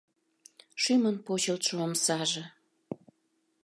[0.81, 2.43] ШӰМЫН ПОЧЫЛТШО ОМСАЖЕ